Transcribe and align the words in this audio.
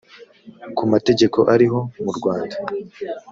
ku 0.75 0.83
mategeko 0.91 1.39
ariho 1.53 1.79
mu 2.03 2.11
rwanda 2.17 2.55